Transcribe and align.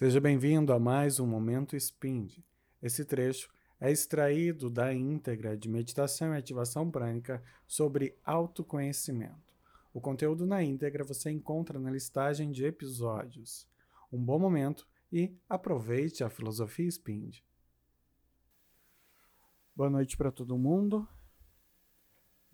Seja 0.00 0.18
bem-vindo 0.18 0.72
a 0.72 0.78
mais 0.78 1.20
um 1.20 1.26
Momento 1.26 1.76
Spind. 1.78 2.38
Esse 2.80 3.04
trecho 3.04 3.50
é 3.78 3.92
extraído 3.92 4.70
da 4.70 4.94
íntegra 4.94 5.54
de 5.54 5.68
Meditação 5.68 6.34
e 6.34 6.38
Ativação 6.38 6.90
Prânica 6.90 7.44
sobre 7.66 8.18
autoconhecimento. 8.24 9.54
O 9.92 10.00
conteúdo 10.00 10.46
na 10.46 10.62
íntegra 10.62 11.04
você 11.04 11.30
encontra 11.30 11.78
na 11.78 11.90
listagem 11.90 12.50
de 12.50 12.64
episódios. 12.64 13.68
Um 14.10 14.24
bom 14.24 14.38
momento 14.38 14.88
e 15.12 15.36
aproveite 15.46 16.24
a 16.24 16.30
filosofia 16.30 16.90
Spind. 16.90 17.40
Boa 19.76 19.90
noite 19.90 20.16
para 20.16 20.32
todo 20.32 20.56
mundo. 20.56 21.06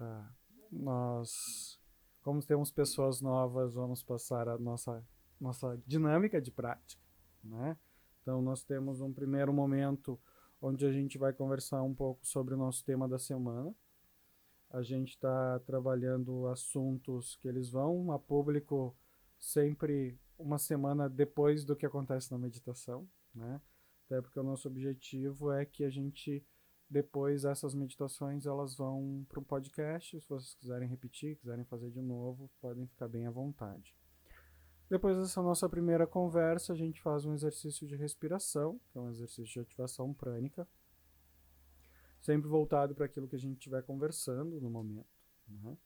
Ah, 0.00 0.32
nós, 0.68 1.78
como 2.22 2.44
temos 2.44 2.72
pessoas 2.72 3.20
novas, 3.20 3.72
vamos 3.72 4.02
passar 4.02 4.48
a 4.48 4.58
nossa, 4.58 5.06
nossa 5.40 5.80
dinâmica 5.86 6.42
de 6.42 6.50
prática. 6.50 7.05
Né? 7.46 7.76
Então, 8.22 8.42
nós 8.42 8.62
temos 8.62 9.00
um 9.00 9.12
primeiro 9.12 9.52
momento 9.52 10.18
onde 10.60 10.86
a 10.86 10.92
gente 10.92 11.18
vai 11.18 11.32
conversar 11.32 11.82
um 11.82 11.94
pouco 11.94 12.26
sobre 12.26 12.54
o 12.54 12.56
nosso 12.56 12.84
tema 12.84 13.08
da 13.08 13.18
semana. 13.18 13.74
A 14.70 14.82
gente 14.82 15.10
está 15.10 15.60
trabalhando 15.60 16.46
assuntos 16.48 17.36
que 17.36 17.46
eles 17.46 17.70
vão 17.70 18.10
a 18.10 18.18
público 18.18 18.96
sempre 19.38 20.18
uma 20.38 20.58
semana 20.58 21.08
depois 21.08 21.64
do 21.64 21.76
que 21.76 21.86
acontece 21.86 22.32
na 22.32 22.38
meditação, 22.38 23.08
né? 23.34 23.60
Até 24.06 24.20
porque 24.20 24.38
o 24.38 24.42
nosso 24.42 24.68
objetivo 24.68 25.52
é 25.52 25.64
que 25.64 25.84
a 25.84 25.90
gente 25.90 26.44
depois 26.88 27.44
essas 27.44 27.74
meditações 27.74 28.46
elas 28.46 28.76
vão 28.76 29.26
para 29.28 29.40
o 29.40 29.44
podcast. 29.44 30.20
Se 30.20 30.28
vocês 30.28 30.54
quiserem 30.54 30.88
repetir, 30.88 31.36
quiserem 31.36 31.64
fazer 31.64 31.90
de 31.90 32.00
novo, 32.00 32.50
podem 32.60 32.86
ficar 32.86 33.08
bem 33.08 33.26
à 33.26 33.30
vontade. 33.30 33.94
Depois 34.88 35.16
dessa 35.16 35.42
nossa 35.42 35.68
primeira 35.68 36.06
conversa, 36.06 36.72
a 36.72 36.76
gente 36.76 37.02
faz 37.02 37.24
um 37.24 37.34
exercício 37.34 37.86
de 37.86 37.96
respiração, 37.96 38.80
que 38.90 38.98
é 38.98 39.00
um 39.00 39.10
exercício 39.10 39.52
de 39.52 39.60
ativação 39.60 40.14
prânica, 40.14 40.66
sempre 42.20 42.48
voltado 42.48 42.94
para 42.94 43.06
aquilo 43.06 43.26
que 43.26 43.34
a 43.34 43.38
gente 43.38 43.56
estiver 43.56 43.82
conversando 43.82 44.60
no 44.60 44.70
momento. 44.70 45.06
Né? 45.48 45.76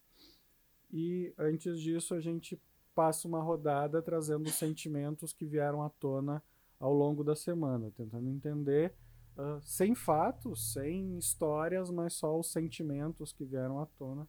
E 0.91 1.35
antes 1.39 1.81
disso, 1.81 2.15
a 2.15 2.21
gente 2.21 2.61
passa 2.95 3.27
uma 3.27 3.43
rodada 3.43 4.03
trazendo 4.03 4.47
os 4.47 4.55
sentimentos 4.55 5.33
que 5.33 5.47
vieram 5.47 5.83
à 5.83 5.89
tona 5.89 6.43
ao 6.79 6.93
longo 6.93 7.25
da 7.25 7.35
semana, 7.35 7.91
tentando 7.93 8.29
entender 8.29 8.95
uh, 9.37 9.61
sem 9.63 9.95
fatos, 9.95 10.73
sem 10.73 11.17
histórias, 11.17 11.91
mas 11.91 12.15
só 12.15 12.39
os 12.39 12.53
sentimentos 12.53 13.33
que 13.33 13.45
vieram 13.45 13.81
à 13.81 13.87
tona, 13.87 14.29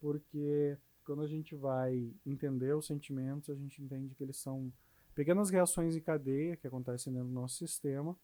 porque 0.00 0.76
quando 1.04 1.22
a 1.22 1.26
gente 1.26 1.54
vai 1.54 2.12
entender 2.24 2.74
os 2.74 2.86
sentimentos, 2.86 3.50
a 3.50 3.54
gente 3.54 3.82
entende 3.82 4.14
que 4.14 4.22
eles 4.22 4.36
são 4.36 4.72
pequenas 5.14 5.50
reações 5.50 5.94
em 5.94 6.00
cadeia 6.00 6.56
que 6.56 6.66
acontecem 6.66 7.12
dentro 7.12 7.28
do 7.28 7.34
nosso 7.34 7.56
sistema 7.56 8.16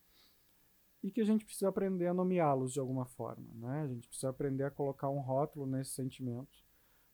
e 1.03 1.11
que 1.11 1.21
a 1.21 1.25
gente 1.25 1.45
precisa 1.45 1.69
aprender 1.69 2.07
a 2.07 2.15
nomeá-los 2.15 2.73
de 2.73 2.81
alguma 2.81 3.07
forma, 3.07 3.47
né? 3.55 3.83
A 3.83 3.89
gente 3.89 4.07
precisa 4.09 4.29
aprender 4.29 4.65
a 4.65 4.71
colocar 4.71 5.09
um 5.09 5.21
rótulo 5.21 5.67
nesses 5.67 5.95
sentimentos. 5.95 6.65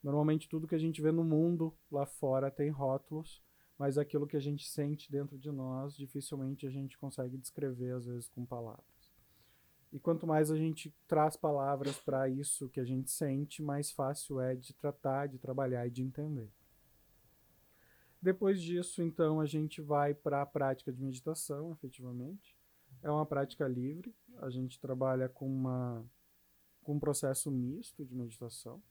Normalmente 0.02 0.48
tudo 0.48 0.66
que 0.66 0.74
a 0.74 0.78
gente 0.78 1.00
vê 1.00 1.12
no 1.12 1.24
mundo 1.24 1.76
lá 1.90 2.06
fora 2.06 2.50
tem 2.50 2.70
rótulos, 2.70 3.42
mas 3.78 3.98
aquilo 3.98 4.26
que 4.26 4.36
a 4.36 4.40
gente 4.40 4.66
sente 4.68 5.10
dentro 5.10 5.38
de 5.38 5.50
nós, 5.50 5.96
dificilmente 5.96 6.66
a 6.66 6.70
gente 6.70 6.98
consegue 6.98 7.36
descrever 7.36 7.92
às 7.92 8.06
vezes 8.06 8.28
com 8.28 8.44
palavras. 8.44 8.95
E 9.92 9.98
quanto 9.98 10.26
mais 10.26 10.50
a 10.50 10.56
gente 10.56 10.94
traz 11.06 11.36
palavras 11.36 11.98
para 11.98 12.28
isso 12.28 12.68
que 12.68 12.80
a 12.80 12.84
gente 12.84 13.10
sente, 13.10 13.62
mais 13.62 13.90
fácil 13.90 14.40
é 14.40 14.54
de 14.54 14.74
tratar, 14.74 15.26
de 15.26 15.38
trabalhar 15.38 15.86
e 15.86 15.90
de 15.90 16.02
entender. 16.02 16.50
Depois 18.20 18.60
disso, 18.60 19.02
então, 19.02 19.40
a 19.40 19.46
gente 19.46 19.80
vai 19.80 20.12
para 20.12 20.42
a 20.42 20.46
prática 20.46 20.92
de 20.92 21.00
meditação, 21.00 21.70
efetivamente. 21.72 22.58
É 23.02 23.10
uma 23.10 23.24
prática 23.24 23.68
livre, 23.68 24.14
a 24.38 24.50
gente 24.50 24.80
trabalha 24.80 25.28
com, 25.28 25.46
uma, 25.46 26.04
com 26.82 26.94
um 26.94 26.98
processo 26.98 27.50
misto 27.50 28.04
de 28.04 28.14
meditação. 28.14 28.82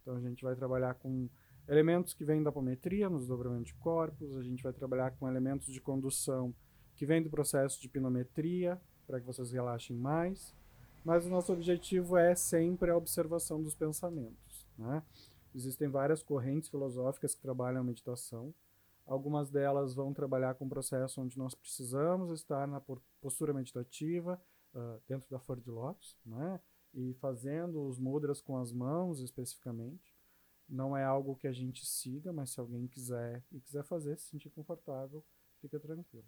Então, 0.00 0.16
a 0.16 0.20
gente 0.20 0.42
vai 0.42 0.56
trabalhar 0.56 0.94
com 0.94 1.28
elementos 1.68 2.14
que 2.14 2.24
vêm 2.24 2.42
da 2.42 2.48
apometria, 2.48 3.10
nos 3.10 3.26
dobramentos 3.26 3.66
de 3.66 3.74
corpos, 3.74 4.34
a 4.36 4.42
gente 4.42 4.62
vai 4.62 4.72
trabalhar 4.72 5.10
com 5.10 5.28
elementos 5.28 5.70
de 5.70 5.80
condução 5.80 6.54
que 6.96 7.04
vêm 7.04 7.22
do 7.22 7.28
processo 7.28 7.80
de 7.80 7.88
pinometria, 7.88 8.80
para 9.08 9.18
que 9.18 9.26
vocês 9.26 9.50
relaxem 9.50 9.96
mais. 9.96 10.54
Mas 11.02 11.24
o 11.24 11.30
nosso 11.30 11.50
objetivo 11.50 12.18
é 12.18 12.34
sempre 12.34 12.90
a 12.90 12.96
observação 12.96 13.62
dos 13.62 13.74
pensamentos. 13.74 14.66
Né? 14.76 15.02
Existem 15.54 15.88
várias 15.88 16.22
correntes 16.22 16.68
filosóficas 16.68 17.34
que 17.34 17.40
trabalham 17.40 17.80
a 17.80 17.84
meditação. 17.84 18.54
Algumas 19.06 19.48
delas 19.48 19.94
vão 19.94 20.12
trabalhar 20.12 20.54
com 20.54 20.66
um 20.66 20.68
processo 20.68 21.22
onde 21.22 21.38
nós 21.38 21.54
precisamos 21.54 22.30
estar 22.30 22.68
na 22.68 22.82
postura 23.22 23.54
meditativa, 23.54 24.38
uh, 24.74 25.00
dentro 25.08 25.30
da 25.30 25.38
flor 25.38 25.58
de 25.58 25.70
lótus, 25.70 26.14
né? 26.26 26.60
e 26.92 27.14
fazendo 27.14 27.86
os 27.86 27.98
mudras 27.98 28.42
com 28.42 28.58
as 28.58 28.70
mãos 28.70 29.20
especificamente. 29.20 30.14
Não 30.68 30.94
é 30.94 31.02
algo 31.02 31.36
que 31.36 31.48
a 31.48 31.52
gente 31.52 31.86
siga, 31.86 32.30
mas 32.34 32.50
se 32.50 32.60
alguém 32.60 32.86
quiser 32.86 33.42
e 33.50 33.58
quiser 33.60 33.82
fazer, 33.84 34.18
se 34.18 34.28
sentir 34.28 34.50
confortável, 34.50 35.24
fica 35.62 35.80
tranquilo. 35.80 36.26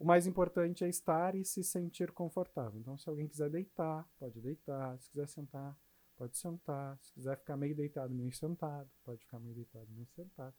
O 0.00 0.04
mais 0.06 0.26
importante 0.26 0.82
é 0.82 0.88
estar 0.88 1.34
e 1.34 1.44
se 1.44 1.62
sentir 1.62 2.10
confortável. 2.10 2.80
Então, 2.80 2.96
se 2.96 3.06
alguém 3.06 3.28
quiser 3.28 3.50
deitar, 3.50 4.08
pode 4.18 4.40
deitar. 4.40 4.98
Se 4.98 5.10
quiser 5.10 5.28
sentar, 5.28 5.78
pode 6.16 6.38
sentar. 6.38 6.98
Se 7.02 7.12
quiser 7.12 7.36
ficar 7.36 7.54
meio 7.54 7.76
deitado, 7.76 8.14
meio 8.14 8.32
sentado, 8.32 8.90
pode 9.04 9.20
ficar 9.20 9.38
meio 9.38 9.54
deitado, 9.54 9.86
meio 9.90 10.08
sentado. 10.16 10.54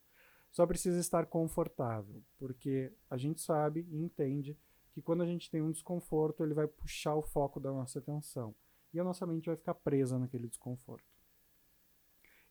Só 0.52 0.68
precisa 0.68 1.00
estar 1.00 1.26
confortável, 1.26 2.24
porque 2.38 2.94
a 3.10 3.18
gente 3.18 3.42
sabe 3.42 3.88
e 3.90 3.98
entende 3.98 4.56
que 4.92 5.02
quando 5.02 5.24
a 5.24 5.26
gente 5.26 5.50
tem 5.50 5.60
um 5.60 5.72
desconforto, 5.72 6.44
ele 6.44 6.54
vai 6.54 6.68
puxar 6.68 7.16
o 7.16 7.24
foco 7.24 7.60
da 7.60 7.72
nossa 7.72 7.98
atenção 7.98 8.54
e 8.94 9.00
a 9.00 9.04
nossa 9.04 9.26
mente 9.26 9.48
vai 9.48 9.56
ficar 9.56 9.74
presa 9.74 10.20
naquele 10.20 10.48
desconforto. 10.48 11.10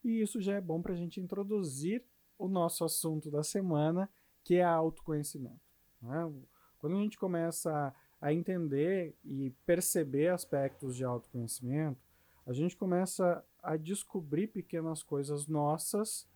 E 0.03 0.21
isso 0.21 0.41
já 0.41 0.55
é 0.55 0.61
bom 0.61 0.83
para 0.83 0.95
a 0.95 0.97
gente 0.97 1.21
introduzir 1.21 2.05
o 2.37 2.49
nosso 2.49 2.85
assunto 2.85 3.31
da 3.31 3.45
semana, 3.45 4.11
que 4.43 4.57
é 4.57 4.65
autoconhecimento. 4.65 5.61
Né? 6.03 6.33
Quando 6.81 6.97
a 6.97 7.01
gente 7.01 7.19
começa 7.19 7.95
a 8.21 8.33
entender 8.33 9.15
e 9.23 9.51
perceber 9.67 10.29
aspectos 10.29 10.97
de 10.97 11.05
autoconhecimento, 11.05 12.01
a 12.47 12.53
gente 12.55 12.77
começa 12.77 13.45
a 13.63 13.77
descobrir 13.77 14.49
pequenas 14.49 15.03
coisas 15.03 15.47
nossas 15.47 16.27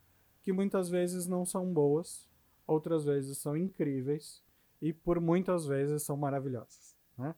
que 0.43 0.53
muitas 0.53 0.91
vezes 0.91 1.27
não 1.27 1.47
são 1.47 1.73
boas, 1.73 2.29
outras 2.67 3.05
vezes 3.05 3.39
são 3.39 3.57
incríveis 3.57 4.45
e 4.83 4.93
por 4.93 5.19
muitas 5.19 5.67
vezes 5.67 6.03
são 6.03 6.17
maravilhosas. 6.17 6.95
Né? 7.17 7.35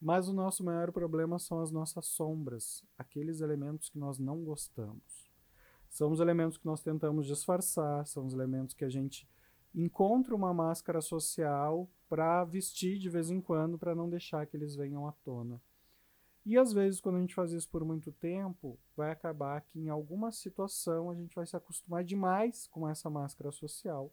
Mas 0.00 0.26
o 0.26 0.32
nosso 0.32 0.64
maior 0.64 0.90
problema 0.90 1.38
são 1.38 1.60
as 1.60 1.70
nossas 1.70 2.06
sombras, 2.06 2.82
aqueles 2.96 3.42
elementos 3.42 3.90
que 3.90 3.98
nós 3.98 4.18
não 4.18 4.42
gostamos. 4.42 5.28
São 5.90 6.10
os 6.10 6.20
elementos 6.20 6.56
que 6.56 6.66
nós 6.66 6.82
tentamos 6.82 7.26
disfarçar, 7.26 8.06
são 8.06 8.24
os 8.24 8.32
elementos 8.32 8.74
que 8.74 8.84
a 8.84 8.88
gente 8.88 9.28
encontra 9.74 10.34
uma 10.34 10.52
máscara 10.52 11.00
social 11.00 11.88
para 12.08 12.44
vestir 12.44 12.98
de 12.98 13.08
vez 13.08 13.30
em 13.30 13.40
quando 13.40 13.78
para 13.78 13.94
não 13.94 14.08
deixar 14.08 14.46
que 14.46 14.56
eles 14.56 14.74
venham 14.74 15.06
à 15.06 15.12
tona. 15.12 15.60
E 16.44 16.56
às 16.56 16.72
vezes, 16.72 17.00
quando 17.00 17.16
a 17.16 17.20
gente 17.20 17.34
faz 17.34 17.52
isso 17.52 17.68
por 17.68 17.84
muito 17.84 18.10
tempo, 18.10 18.78
vai 18.96 19.10
acabar 19.10 19.60
que 19.60 19.78
em 19.78 19.90
alguma 19.90 20.32
situação 20.32 21.10
a 21.10 21.14
gente 21.14 21.34
vai 21.34 21.46
se 21.46 21.54
acostumar 21.54 22.02
demais 22.02 22.66
com 22.68 22.88
essa 22.88 23.10
máscara 23.10 23.50
social 23.52 24.10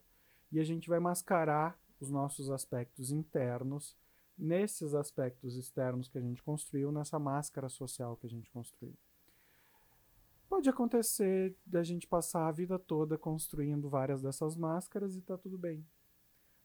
e 0.52 0.60
a 0.60 0.64
gente 0.64 0.88
vai 0.88 1.00
mascarar 1.00 1.78
os 1.98 2.10
nossos 2.10 2.50
aspectos 2.50 3.10
internos 3.10 3.96
nesses 4.36 4.94
aspectos 4.94 5.56
externos 5.56 6.08
que 6.08 6.18
a 6.18 6.20
gente 6.20 6.42
construiu, 6.42 6.92
nessa 6.92 7.18
máscara 7.18 7.70
social 7.70 8.16
que 8.16 8.26
a 8.26 8.30
gente 8.30 8.50
construiu. 8.50 8.94
Pode 10.56 10.70
acontecer 10.70 11.54
da 11.66 11.82
gente 11.82 12.06
passar 12.06 12.48
a 12.48 12.50
vida 12.50 12.78
toda 12.78 13.18
construindo 13.18 13.90
várias 13.90 14.22
dessas 14.22 14.56
máscaras 14.56 15.14
e 15.14 15.20
tá 15.20 15.36
tudo 15.36 15.58
bem 15.58 15.84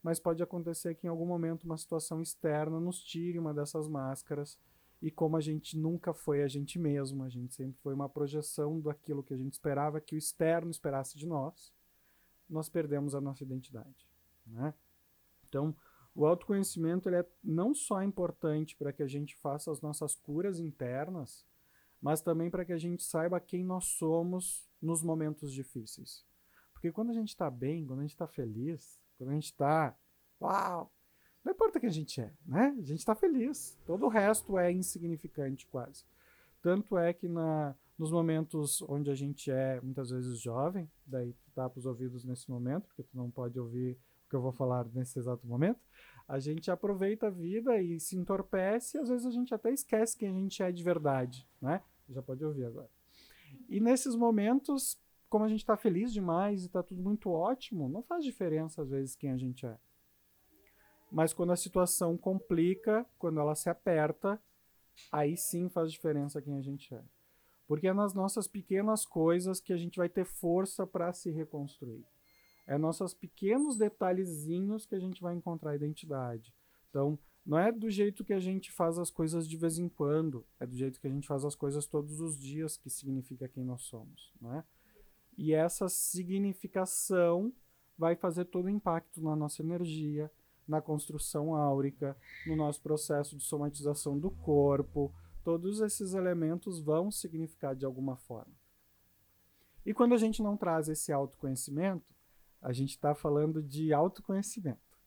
mas 0.02 0.18
pode 0.18 0.42
acontecer 0.42 0.96
que 0.96 1.06
em 1.06 1.10
algum 1.10 1.26
momento 1.26 1.66
uma 1.66 1.78
situação 1.78 2.22
externa 2.22 2.80
nos 2.80 3.04
tire 3.04 3.38
uma 3.38 3.54
dessas 3.54 3.88
máscaras 3.88 4.58
e 5.02 5.12
como 5.12 5.36
a 5.36 5.42
gente 5.42 5.78
nunca 5.78 6.14
foi 6.14 6.42
a 6.42 6.48
gente 6.48 6.80
mesmo, 6.80 7.22
a 7.24 7.30
gente 7.30 7.54
sempre 7.54 7.80
foi 7.82 7.94
uma 7.94 8.08
projeção 8.08 8.80
daquilo 8.80 9.24
que 9.24 9.34
a 9.34 9.38
gente 9.38 9.52
esperava 9.52 10.00
que 10.00 10.16
o 10.16 10.18
externo 10.18 10.72
esperasse 10.72 11.18
de 11.18 11.28
nós, 11.28 11.74
nós 12.50 12.70
perdemos 12.70 13.14
a 13.14 13.20
nossa 13.22 13.44
identidade, 13.44 14.08
né? 14.48 14.74
Então, 15.48 15.76
o 16.16 16.26
autoconhecimento 16.26 17.10
ele 17.10 17.18
é 17.18 17.26
não 17.44 17.74
só 17.74 18.02
importante 18.02 18.76
para 18.76 18.94
que 18.94 19.04
a 19.04 19.08
gente 19.08 19.36
faça 19.36 19.70
as 19.70 19.82
nossas 19.82 20.16
curas 20.16 20.60
internas, 20.60 21.46
mas 22.02 22.22
também 22.22 22.50
para 22.50 22.66
que 22.66 22.74
a 22.74 22.78
gente 22.78 23.04
saiba 23.04 23.40
quem 23.40 23.64
nós 23.64 23.86
somos 23.86 24.68
nos 24.82 25.04
momentos 25.04 25.54
difíceis. 25.54 26.26
Porque 26.74 26.92
quando 26.92 27.12
a 27.12 27.14
gente 27.14 27.30
está 27.30 27.50
bem, 27.50 27.86
quando 27.86 28.00
a 28.00 28.04
gente 28.04 28.12
está 28.12 28.28
feliz, 28.28 29.00
quando 29.18 29.30
a 29.30 29.34
gente 29.34 29.46
está, 29.46 29.96
uau, 30.42 30.92
não 31.44 31.54
importa 31.54 31.80
quem 31.80 31.90
a 31.90 31.94
gente 31.94 32.22
é, 32.22 32.34
né? 32.46 32.76
A 32.78 32.82
gente 32.82 33.00
está 33.00 33.16
feliz. 33.16 33.78
Todo 33.86 34.06
o 34.06 34.10
resto 34.10 34.58
é 34.58 34.72
insignificante 34.72 35.68
quase. 35.68 36.04
Tanto 36.62 36.98
é 36.98 37.14
que 37.14 37.28
na, 37.28 37.76
nos 37.98 38.12
momentos 38.12 38.82
onde 38.84 39.10
a 39.10 39.16
gente 39.16 39.52
é 39.52 39.80
muitas 39.82 40.10
vezes 40.12 40.40
jovem, 40.40 40.90
daí 41.06 41.34
tu 41.34 41.52
tapa 41.54 41.78
os 41.78 41.86
ouvidos 41.86 42.24
nesse 42.24 42.50
momento, 42.50 42.88
porque 42.88 43.04
tu 43.04 43.18
não 43.18 43.30
pode 43.30 43.60
ouvir 43.60 43.98
o 44.26 44.30
que 44.30 44.36
eu 44.36 44.42
vou 44.42 44.52
falar 44.52 44.86
nesse 44.94 45.18
exato 45.18 45.46
momento. 45.46 45.80
A 46.28 46.40
gente 46.40 46.72
aproveita 46.72 47.28
a 47.28 47.32
vida 47.32 47.82
e 47.82 48.00
se 48.00 48.16
entorpece, 48.16 48.98
e 48.98 49.00
às 49.00 49.10
vezes 49.10 49.26
a 49.26 49.32
gente 49.32 49.54
até 49.54 49.72
esquece 49.72 50.18
quem 50.18 50.30
a 50.30 50.34
gente 50.34 50.64
é 50.64 50.72
de 50.72 50.84
verdade, 50.84 51.48
né? 51.60 51.82
Já 52.12 52.22
pode 52.22 52.44
ouvir 52.44 52.66
agora. 52.66 52.90
E 53.70 53.80
nesses 53.80 54.16
momentos, 54.16 55.00
como 55.30 55.46
a 55.46 55.48
gente 55.48 55.60
está 55.60 55.78
feliz 55.78 56.12
demais 56.12 56.64
e 56.64 56.66
está 56.66 56.84
tudo 56.84 57.02
muito 57.02 57.30
ótimo, 57.30 57.90
não 57.90 58.04
faz 58.04 58.24
diferença 58.24 58.82
às 58.82 58.90
vezes 58.90 59.16
quem 59.16 59.32
a 59.32 59.38
gente 59.38 59.66
é. 59.66 59.78
Mas 61.12 61.34
quando 61.34 61.52
a 61.52 61.58
situação 61.58 62.18
complica, 62.18 63.06
quando 63.20 63.40
ela 63.40 63.56
se 63.56 63.70
aperta, 63.70 64.42
aí 65.12 65.36
sim 65.36 65.70
faz 65.70 65.92
diferença 65.92 66.42
quem 66.42 66.58
a 66.58 66.62
gente 66.62 66.94
é. 66.94 67.04
Porque 67.68 67.88
é 67.88 67.94
nas 67.94 68.14
nossas 68.14 68.48
pequenas 68.48 69.06
coisas 69.06 69.60
que 69.60 69.74
a 69.74 69.78
gente 69.78 69.98
vai 69.98 70.10
ter 70.10 70.26
força 70.26 70.86
para 70.86 71.12
se 71.14 71.30
reconstruir. 71.32 72.06
É 72.68 72.78
nossos 72.78 73.14
pequenos 73.14 73.78
detalhezinhos 73.78 74.86
que 74.86 74.96
a 74.96 75.00
gente 75.00 75.22
vai 75.22 75.34
encontrar 75.34 75.72
a 75.72 75.76
identidade. 75.76 76.54
Então, 76.90 77.18
não 77.46 77.58
é 77.58 77.72
do 77.72 77.90
jeito 77.90 78.24
que 78.24 78.34
a 78.34 78.40
gente 78.40 78.72
faz 78.72 79.00
as 79.00 79.10
coisas 79.10 79.48
de 79.48 79.58
vez 79.58 79.78
em 79.78 79.90
quando, 79.90 80.46
é 80.60 80.66
do 80.66 80.76
jeito 80.76 81.00
que 81.00 81.08
a 81.08 81.10
gente 81.10 81.28
faz 81.28 81.44
as 81.44 81.56
coisas 81.56 81.86
todos 81.86 82.20
os 82.20 82.38
dias 82.38 82.78
que 82.78 82.90
significa 82.90 83.48
quem 83.48 83.64
nós 83.64 83.82
somos, 83.84 84.32
né? 84.40 84.64
E 85.38 85.54
essa 85.54 85.90
significação 85.90 87.52
vai 87.98 88.16
fazer 88.16 88.46
todo 88.46 88.66
o 88.66 88.70
impacto 88.70 89.22
na 89.22 89.36
nossa 89.36 89.62
energia, 89.62 90.32
na 90.68 90.82
construção 90.82 91.56
áurica, 91.56 92.16
no 92.46 92.56
nosso 92.56 92.82
processo 92.82 93.36
de 93.36 93.44
somatização 93.44 94.20
do 94.20 94.30
corpo. 94.30 95.14
Todos 95.44 95.82
esses 95.82 96.14
elementos 96.14 96.80
vão 96.80 97.10
significar 97.10 97.76
de 97.76 97.86
alguma 97.86 98.16
forma. 98.16 98.54
E 99.86 99.94
quando 99.94 100.14
a 100.14 100.18
gente 100.18 100.44
não 100.44 100.56
traz 100.56 100.88
esse 100.88 101.12
autoconhecimento, 101.12 102.14
a 102.62 102.72
gente 102.72 102.92
está 102.92 103.16
falando 103.16 103.64
de 103.64 103.92
autoconhecimento. 103.92 104.98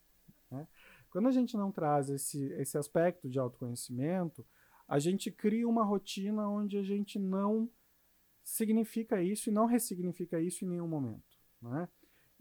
Né? 0.50 0.66
Quando 1.14 1.28
a 1.28 1.30
gente 1.30 1.56
não 1.56 1.70
traz 1.70 2.10
esse, 2.10 2.42
esse 2.54 2.76
aspecto 2.76 3.30
de 3.30 3.38
autoconhecimento, 3.38 4.44
a 4.88 4.98
gente 4.98 5.30
cria 5.30 5.68
uma 5.68 5.84
rotina 5.84 6.48
onde 6.48 6.76
a 6.76 6.82
gente 6.82 7.20
não 7.20 7.70
significa 8.42 9.22
isso 9.22 9.48
e 9.48 9.52
não 9.52 9.64
ressignifica 9.64 10.40
isso 10.40 10.64
em 10.64 10.68
nenhum 10.70 10.88
momento. 10.88 11.38
Né? 11.62 11.88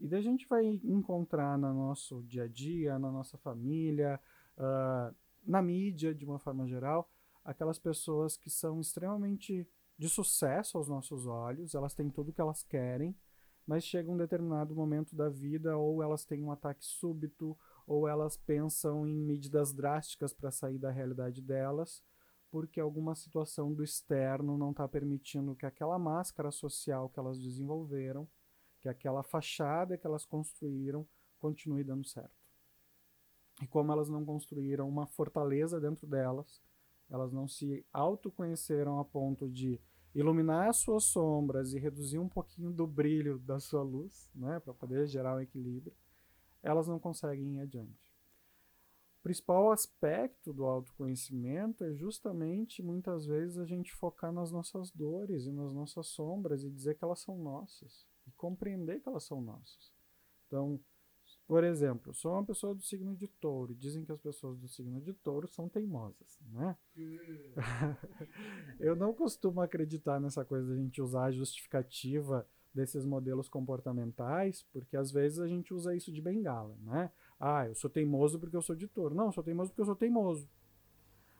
E 0.00 0.08
daí 0.08 0.18
a 0.18 0.22
gente 0.24 0.48
vai 0.48 0.66
encontrar 0.82 1.56
no 1.56 1.72
nosso 1.72 2.20
dia 2.24 2.42
a 2.42 2.48
dia, 2.48 2.98
na 2.98 3.12
nossa 3.12 3.38
família, 3.38 4.20
uh, 4.58 5.14
na 5.46 5.62
mídia, 5.62 6.12
de 6.12 6.24
uma 6.24 6.40
forma 6.40 6.66
geral, 6.66 7.08
aquelas 7.44 7.78
pessoas 7.78 8.36
que 8.36 8.50
são 8.50 8.80
extremamente 8.80 9.68
de 9.96 10.08
sucesso 10.08 10.78
aos 10.78 10.88
nossos 10.88 11.28
olhos, 11.28 11.76
elas 11.76 11.94
têm 11.94 12.10
tudo 12.10 12.30
o 12.30 12.32
que 12.32 12.40
elas 12.40 12.64
querem, 12.64 13.14
mas 13.66 13.84
chega 13.84 14.10
um 14.10 14.16
determinado 14.16 14.74
momento 14.74 15.14
da 15.16 15.28
vida, 15.28 15.76
ou 15.76 16.02
elas 16.02 16.24
têm 16.24 16.42
um 16.42 16.52
ataque 16.52 16.84
súbito, 16.84 17.56
ou 17.86 18.06
elas 18.08 18.36
pensam 18.36 19.06
em 19.06 19.16
medidas 19.16 19.72
drásticas 19.72 20.32
para 20.32 20.50
sair 20.50 20.78
da 20.78 20.90
realidade 20.90 21.40
delas, 21.42 22.02
porque 22.50 22.78
alguma 22.80 23.14
situação 23.14 23.72
do 23.72 23.82
externo 23.82 24.56
não 24.56 24.70
está 24.70 24.86
permitindo 24.86 25.56
que 25.56 25.66
aquela 25.66 25.98
máscara 25.98 26.50
social 26.50 27.08
que 27.08 27.18
elas 27.18 27.40
desenvolveram 27.40 28.28
que 28.84 28.88
aquela 28.90 29.22
fachada 29.22 29.96
que 29.96 30.06
elas 30.06 30.26
construíram 30.26 31.08
continue 31.38 31.82
dando 31.82 32.06
certo. 32.06 32.36
E 33.62 33.66
como 33.66 33.90
elas 33.90 34.10
não 34.10 34.26
construíram 34.26 34.86
uma 34.86 35.06
fortaleza 35.06 35.80
dentro 35.80 36.06
delas, 36.06 36.60
elas 37.08 37.32
não 37.32 37.48
se 37.48 37.82
autoconheceram 37.90 38.98
a 38.98 39.04
ponto 39.04 39.48
de 39.48 39.80
iluminar 40.14 40.68
as 40.68 40.76
suas 40.76 41.04
sombras 41.04 41.74
e 41.74 41.78
reduzir 41.78 42.18
um 42.18 42.28
pouquinho 42.28 42.70
do 42.70 42.86
brilho 42.86 43.38
da 43.40 43.58
sua 43.58 43.82
luz, 43.82 44.30
né, 44.34 44.60
para 44.60 44.72
poder 44.72 45.06
gerar 45.08 45.36
um 45.36 45.40
equilíbrio, 45.40 45.92
elas 46.62 46.86
não 46.86 46.98
conseguem 46.98 47.56
ir 47.56 47.60
adiante. 47.60 48.04
O 49.20 49.22
principal 49.24 49.72
aspecto 49.72 50.52
do 50.52 50.64
autoconhecimento 50.66 51.82
é 51.82 51.94
justamente 51.94 52.82
muitas 52.82 53.26
vezes 53.26 53.58
a 53.58 53.64
gente 53.64 53.92
focar 53.94 54.30
nas 54.30 54.52
nossas 54.52 54.90
dores 54.90 55.46
e 55.46 55.50
nas 55.50 55.72
nossas 55.72 56.06
sombras 56.08 56.62
e 56.62 56.70
dizer 56.70 56.94
que 56.94 57.04
elas 57.04 57.20
são 57.20 57.38
nossas 57.38 58.06
e 58.26 58.30
compreender 58.32 59.00
que 59.00 59.08
elas 59.08 59.24
são 59.24 59.40
nossas. 59.40 59.92
Então, 60.46 60.78
por 61.46 61.62
exemplo, 61.62 62.14
sou 62.14 62.32
uma 62.32 62.44
pessoa 62.44 62.74
do 62.74 62.82
signo 62.82 63.14
de 63.14 63.28
touro 63.28 63.72
e 63.72 63.74
dizem 63.74 64.04
que 64.04 64.12
as 64.12 64.20
pessoas 64.20 64.58
do 64.58 64.66
signo 64.66 65.00
de 65.00 65.12
touro 65.12 65.46
são 65.46 65.68
teimosas, 65.68 66.38
né? 66.52 66.76
Eu 68.80 68.96
não 68.96 69.12
costumo 69.12 69.60
acreditar 69.60 70.18
nessa 70.20 70.44
coisa 70.44 70.66
de 70.66 70.72
a 70.72 70.82
gente 70.82 71.02
usar 71.02 71.24
a 71.24 71.32
justificativa 71.32 72.46
desses 72.72 73.04
modelos 73.04 73.48
comportamentais, 73.48 74.64
porque 74.72 74.96
às 74.96 75.12
vezes 75.12 75.38
a 75.38 75.46
gente 75.46 75.72
usa 75.72 75.94
isso 75.94 76.10
de 76.10 76.20
bengala, 76.20 76.76
né? 76.82 77.10
Ah, 77.38 77.66
eu 77.68 77.74
sou 77.74 77.90
teimoso 77.90 78.38
porque 78.38 78.56
eu 78.56 78.62
sou 78.62 78.74
de 78.74 78.88
touro. 78.88 79.14
Não, 79.14 79.26
eu 79.26 79.32
sou 79.32 79.44
teimoso 79.44 79.70
porque 79.70 79.82
eu 79.82 79.86
sou 79.86 79.96
teimoso. 79.96 80.48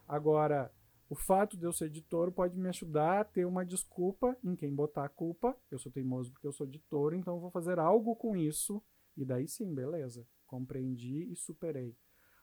Agora, 0.06 0.70
o 1.08 1.14
fato 1.14 1.56
de 1.56 1.64
eu 1.64 1.72
ser 1.72 1.90
de 1.90 2.02
touro 2.02 2.30
pode 2.30 2.58
me 2.58 2.68
ajudar 2.68 3.20
a 3.20 3.24
ter 3.24 3.44
uma 3.44 3.64
desculpa 3.64 4.36
em 4.44 4.54
quem 4.54 4.74
botar 4.74 5.04
a 5.04 5.08
culpa. 5.08 5.56
Eu 5.70 5.78
sou 5.78 5.90
teimoso 5.90 6.30
porque 6.32 6.46
eu 6.46 6.52
sou 6.52 6.66
de 6.66 6.78
touro, 6.78 7.16
então 7.16 7.34
eu 7.34 7.40
vou 7.40 7.50
fazer 7.50 7.78
algo 7.78 8.14
com 8.14 8.36
isso. 8.36 8.82
E 9.16 9.24
daí 9.24 9.46
sim, 9.48 9.74
beleza. 9.74 10.26
Compreendi 10.46 11.30
e 11.30 11.36
superei. 11.36 11.96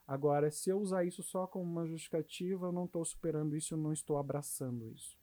Agora, 0.08 0.52
se 0.52 0.70
eu 0.70 0.80
usar 0.80 1.06
isso 1.06 1.24
só 1.24 1.48
como 1.48 1.70
uma 1.70 1.86
justificativa, 1.86 2.68
eu 2.68 2.72
não 2.72 2.86
estou 2.86 3.06
superando 3.06 3.56
isso, 3.56 3.74
eu 3.74 3.78
não 3.78 3.94
estou 3.94 4.18
abraçando 4.18 4.90
isso. 4.90 5.18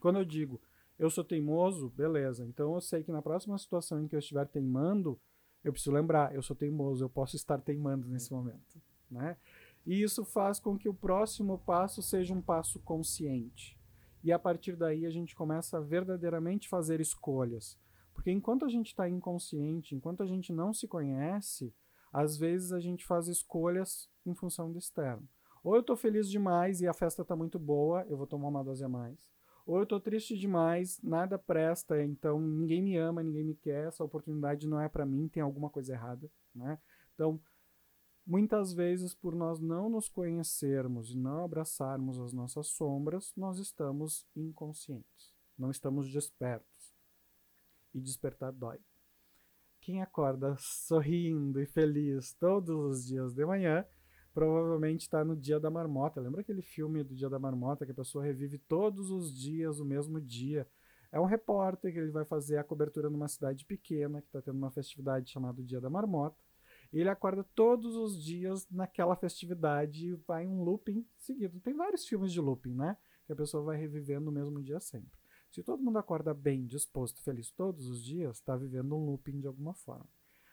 Quando 0.00 0.18
eu 0.18 0.24
digo 0.24 0.60
eu 1.00 1.08
sou 1.08 1.24
teimoso, 1.24 1.88
beleza. 1.88 2.44
Então 2.44 2.74
eu 2.74 2.80
sei 2.80 3.02
que 3.02 3.10
na 3.10 3.22
próxima 3.22 3.56
situação 3.56 4.02
em 4.02 4.06
que 4.06 4.14
eu 4.14 4.18
estiver 4.18 4.46
teimando, 4.46 5.18
eu 5.64 5.72
preciso 5.72 5.92
lembrar, 5.92 6.34
eu 6.34 6.42
sou 6.42 6.54
teimoso, 6.54 7.02
eu 7.02 7.08
posso 7.08 7.36
estar 7.36 7.58
teimando 7.58 8.06
nesse 8.06 8.30
momento, 8.30 8.78
né? 9.10 9.38
E 9.86 10.02
isso 10.02 10.26
faz 10.26 10.60
com 10.60 10.76
que 10.76 10.90
o 10.90 10.94
próximo 10.94 11.58
passo 11.60 12.02
seja 12.02 12.34
um 12.34 12.42
passo 12.42 12.78
consciente. 12.80 13.80
E 14.22 14.30
a 14.30 14.38
partir 14.38 14.76
daí 14.76 15.06
a 15.06 15.10
gente 15.10 15.34
começa 15.34 15.78
a 15.78 15.80
verdadeiramente 15.80 16.68
fazer 16.68 17.00
escolhas. 17.00 17.78
Porque 18.12 18.30
enquanto 18.30 18.64
a 18.64 18.68
gente 18.68 18.88
está 18.88 19.08
inconsciente, 19.08 19.94
enquanto 19.94 20.22
a 20.22 20.26
gente 20.26 20.52
não 20.52 20.72
se 20.72 20.86
conhece, 20.86 21.74
às 22.12 22.36
vezes 22.36 22.72
a 22.72 22.80
gente 22.80 23.06
faz 23.06 23.28
escolhas 23.28 24.08
em 24.26 24.34
função 24.34 24.70
do 24.70 24.78
externo. 24.78 25.28
Ou 25.62 25.74
eu 25.74 25.80
estou 25.80 25.96
feliz 25.96 26.28
demais 26.28 26.80
e 26.80 26.88
a 26.88 26.94
festa 26.94 27.22
está 27.22 27.36
muito 27.36 27.58
boa, 27.58 28.04
eu 28.08 28.16
vou 28.16 28.26
tomar 28.26 28.48
uma 28.48 28.64
dose 28.64 28.84
a 28.84 28.88
mais. 28.88 29.18
Ou 29.66 29.76
eu 29.76 29.82
estou 29.84 30.00
triste 30.00 30.36
demais, 30.36 31.00
nada 31.02 31.38
presta, 31.38 32.02
então 32.02 32.40
ninguém 32.40 32.82
me 32.82 32.96
ama, 32.96 33.22
ninguém 33.22 33.44
me 33.44 33.54
quer, 33.54 33.88
essa 33.88 34.02
oportunidade 34.02 34.66
não 34.66 34.80
é 34.80 34.88
para 34.88 35.06
mim, 35.06 35.28
tem 35.28 35.42
alguma 35.42 35.70
coisa 35.70 35.92
errada, 35.92 36.30
né? 36.54 36.78
Então, 37.14 37.40
Muitas 38.30 38.72
vezes, 38.72 39.12
por 39.12 39.34
nós 39.34 39.58
não 39.58 39.90
nos 39.90 40.08
conhecermos 40.08 41.10
e 41.10 41.16
não 41.16 41.44
abraçarmos 41.44 42.20
as 42.20 42.32
nossas 42.32 42.68
sombras, 42.68 43.32
nós 43.36 43.58
estamos 43.58 44.24
inconscientes, 44.36 45.34
não 45.58 45.68
estamos 45.68 46.08
despertos. 46.12 46.69
E 47.94 48.00
despertar 48.00 48.52
dói. 48.52 48.78
Quem 49.80 50.02
acorda 50.02 50.56
sorrindo 50.58 51.60
e 51.60 51.66
feliz 51.66 52.32
todos 52.34 52.70
os 52.70 53.06
dias 53.06 53.34
de 53.34 53.44
manhã, 53.44 53.84
provavelmente 54.32 55.02
está 55.02 55.24
no 55.24 55.36
dia 55.36 55.58
da 55.58 55.70
marmota. 55.70 56.20
Lembra 56.20 56.42
aquele 56.42 56.62
filme 56.62 57.02
do 57.02 57.14
dia 57.14 57.28
da 57.28 57.38
marmota 57.38 57.84
que 57.84 57.92
a 57.92 57.94
pessoa 57.94 58.24
revive 58.24 58.58
todos 58.58 59.10
os 59.10 59.34
dias 59.36 59.80
o 59.80 59.84
mesmo 59.84 60.20
dia? 60.20 60.68
É 61.10 61.18
um 61.18 61.24
repórter 61.24 61.92
que 61.92 61.98
ele 61.98 62.12
vai 62.12 62.24
fazer 62.24 62.58
a 62.58 62.64
cobertura 62.64 63.10
numa 63.10 63.26
cidade 63.26 63.64
pequena 63.64 64.20
que 64.20 64.28
está 64.28 64.40
tendo 64.40 64.58
uma 64.58 64.70
festividade 64.70 65.30
chamada 65.30 65.62
Dia 65.62 65.80
da 65.80 65.90
Marmota 65.90 66.36
ele 66.92 67.08
acorda 67.08 67.44
todos 67.54 67.94
os 67.94 68.22
dias 68.22 68.68
naquela 68.68 69.14
festividade 69.14 70.08
e 70.08 70.14
vai 70.26 70.46
um 70.46 70.62
looping 70.62 71.06
seguido. 71.16 71.60
Tem 71.60 71.74
vários 71.74 72.06
filmes 72.06 72.32
de 72.32 72.40
looping, 72.40 72.74
né? 72.74 72.96
Que 73.26 73.32
a 73.32 73.36
pessoa 73.36 73.62
vai 73.62 73.76
revivendo 73.76 74.26
no 74.26 74.32
mesmo 74.32 74.60
dia 74.60 74.80
sempre. 74.80 75.19
Se 75.50 75.62
todo 75.62 75.82
mundo 75.82 75.98
acorda 75.98 76.32
bem, 76.32 76.66
disposto, 76.66 77.22
feliz 77.22 77.50
todos 77.50 77.88
os 77.88 78.02
dias, 78.02 78.36
está 78.36 78.56
vivendo 78.56 78.94
um 78.94 79.04
looping 79.04 79.40
de 79.40 79.46
alguma 79.46 79.74
forma. 79.74 80.08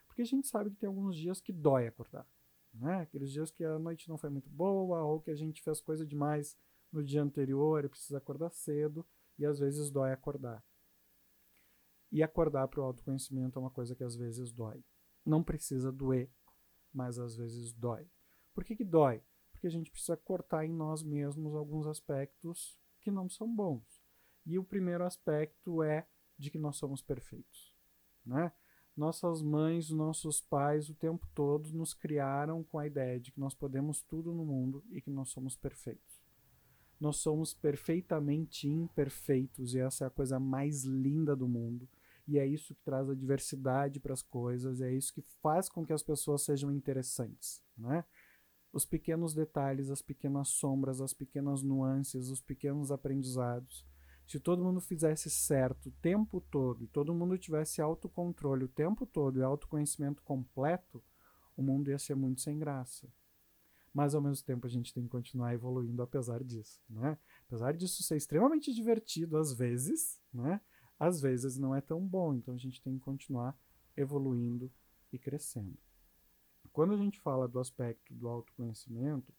Porque 0.08 0.22
a 0.22 0.26
gente 0.26 0.48
sabe 0.48 0.72
que 0.72 0.78
tem 0.78 0.88
alguns 0.88 1.16
dias 1.16 1.40
que 1.40 1.54
dói 1.54 1.88
acordar. 1.88 2.28
Né? 2.74 3.02
Aqueles 3.02 3.32
dias 3.32 3.52
que 3.52 3.64
a 3.64 3.78
noite 3.78 4.10
não 4.10 4.18
foi 4.18 4.30
muito 4.30 4.50
boa, 4.50 5.04
ou 5.04 5.22
que 5.22 5.32
a 5.32 5.36
gente 5.36 5.62
fez 5.62 5.80
coisa 5.80 6.06
demais 6.06 6.58
no 6.92 7.04
dia 7.04 7.22
anterior 7.22 7.86
e 7.86 7.90
precisa 7.90 8.18
acordar 8.18 8.50
cedo, 8.50 9.06
e 9.38 9.46
às 9.46 9.60
vezes 9.60 9.92
dói 9.92 10.12
acordar. 10.12 10.64
E 12.12 12.24
acordar 12.24 12.68
para 12.68 12.80
o 12.80 12.84
autoconhecimento 12.84 13.60
é 13.60 13.62
uma 13.62 13.70
coisa 13.70 13.96
que 13.96 14.04
às 14.04 14.16
vezes 14.16 14.52
dói 14.52 14.84
não 15.28 15.44
precisa 15.44 15.92
doer, 15.92 16.32
mas 16.94 17.20
às 17.20 17.36
vezes 17.36 17.74
dói. 17.74 18.10
Por 18.54 18.64
que, 18.64 18.76
que 18.76 18.86
dói? 18.86 19.22
Porque 19.52 19.68
a 19.68 19.70
gente 19.70 19.92
precisa 19.92 20.16
cortar 20.16 20.66
em 20.66 20.72
nós 20.72 21.04
mesmos 21.04 21.54
alguns 21.54 21.86
aspectos 21.86 22.80
que 23.02 23.12
não 23.12 23.30
são 23.30 23.54
bons. 23.54 23.97
E 24.48 24.58
o 24.58 24.64
primeiro 24.64 25.04
aspecto 25.04 25.84
é 25.84 26.08
de 26.38 26.50
que 26.50 26.58
nós 26.58 26.78
somos 26.78 27.02
perfeitos. 27.02 27.76
Né? 28.26 28.52
Nossas 28.96 29.44
mães, 29.44 29.90
nossos 29.92 30.42
pais, 30.42 30.90
o 30.90 30.96
tempo 30.96 31.28
todo 31.36 31.70
nos 31.72 31.94
criaram 31.94 32.64
com 32.64 32.80
a 32.80 32.88
ideia 32.88 33.20
de 33.20 33.32
que 33.32 33.40
nós 33.40 33.54
podemos 33.54 34.02
tudo 34.02 34.34
no 34.34 34.46
mundo 34.46 34.84
e 34.90 35.02
que 35.02 35.12
nós 35.12 35.30
somos 35.30 35.56
perfeitos. 35.56 36.24
Nós 37.00 37.18
somos 37.18 37.54
perfeitamente 37.54 38.68
imperfeitos 38.68 39.76
e 39.76 39.80
essa 39.80 40.06
é 40.06 40.08
a 40.08 40.10
coisa 40.10 40.40
mais 40.40 40.84
linda 40.84 41.36
do 41.36 41.48
mundo 41.48 41.88
e 42.28 42.40
é 42.40 42.46
isso 42.46 42.74
que 42.74 42.82
traz 42.82 43.08
a 43.10 43.14
diversidade 43.16 44.00
para 44.00 44.14
as 44.14 44.24
coisas, 44.24 44.82
é 44.82 44.92
isso 44.92 45.14
que 45.14 45.22
faz 45.42 45.70
com 45.70 45.86
que 45.86 45.94
as 45.94 46.02
pessoas 46.02 46.42
sejam 46.42 46.72
interessantes, 46.72 47.64
né? 47.78 48.04
os 48.74 48.86
pequenos 48.86 49.34
detalhes, 49.34 49.90
as 49.90 50.02
pequenas 50.02 50.50
sombras, 50.50 51.02
as 51.02 51.14
pequenas 51.14 51.64
nuances, 51.64 52.30
os 52.30 52.42
pequenos 52.42 52.92
aprendizados. 52.92 53.86
Se 54.28 54.42
todo 54.42 54.62
mundo 54.62 54.82
fizesse 54.82 55.30
certo 55.30 55.88
o 55.88 55.92
tempo 56.02 56.42
todo 56.42 56.84
e 56.84 56.88
todo 56.88 57.14
mundo 57.14 57.38
tivesse 57.38 57.82
autocontrole 57.82 58.66
o 58.66 58.68
tempo 58.68 59.06
todo 59.06 59.40
e 59.40 59.42
autoconhecimento 59.42 60.22
completo, 60.22 61.02
o 61.56 61.64
mundo 61.64 61.90
ia 61.90 61.98
ser 61.98 62.14
muito 62.14 62.42
sem 62.42 62.60
graça. 62.60 63.08
Mas 63.94 64.14
ao 64.14 64.22
mesmo 64.22 64.46
tempo 64.46 64.68
a 64.68 64.70
gente 64.70 64.94
tem 64.94 65.06
que 65.06 65.10
continuar 65.10 65.54
evoluindo 65.54 66.02
apesar 66.02 66.44
disso, 66.44 66.84
né? 66.90 67.18
Apesar 67.48 67.74
disso 67.74 68.04
ser 68.04 68.18
extremamente 68.18 68.74
divertido 68.74 69.38
às 69.38 69.54
vezes, 69.54 70.22
né? 70.34 70.60
Às 71.00 71.22
vezes 71.22 71.58
não 71.58 71.74
é 71.74 71.80
tão 71.80 72.06
bom, 72.06 72.34
então 72.34 72.54
a 72.54 72.58
gente 72.58 72.82
tem 72.82 72.96
que 72.96 73.06
continuar 73.06 73.58
evoluindo 73.96 74.70
e 75.12 75.18
crescendo. 75.18 75.78
Quando 76.74 76.94
a 76.94 76.98
gente 76.98 77.18
fala 77.22 77.48
do 77.48 77.60
aspecto 77.60 78.14
do 78.14 78.28
autoconhecimento, 78.28 79.34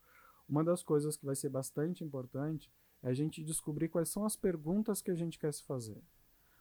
uma 0.48 0.64
das 0.64 0.82
coisas 0.82 1.14
que 1.14 1.26
vai 1.26 1.36
ser 1.36 1.50
bastante 1.50 2.02
importante 2.02 2.72
é 3.02 3.08
a 3.08 3.14
gente 3.14 3.42
descobrir 3.42 3.88
quais 3.88 4.08
são 4.08 4.24
as 4.24 4.36
perguntas 4.36 5.00
que 5.00 5.10
a 5.10 5.14
gente 5.14 5.38
quer 5.38 5.52
se 5.52 5.62
fazer. 5.64 6.02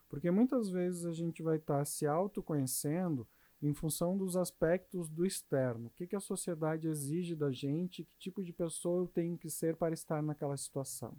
Porque 0.09 0.31
muitas 0.31 0.69
vezes 0.69 1.05
a 1.05 1.11
gente 1.11 1.43
vai 1.43 1.57
estar 1.57 1.79
tá 1.79 1.85
se 1.85 2.05
autoconhecendo 2.05 3.27
em 3.61 3.73
função 3.73 4.17
dos 4.17 4.37
aspectos 4.37 5.09
do 5.09 5.25
externo. 5.25 5.87
O 5.87 5.89
que, 5.91 6.07
que 6.07 6.15
a 6.15 6.19
sociedade 6.19 6.87
exige 6.87 7.35
da 7.35 7.51
gente, 7.51 8.03
que 8.03 8.17
tipo 8.17 8.43
de 8.43 8.53
pessoa 8.53 9.03
eu 9.03 9.07
tenho 9.07 9.37
que 9.37 9.49
ser 9.49 9.75
para 9.75 9.93
estar 9.93 10.21
naquela 10.21 10.55
situação. 10.55 11.15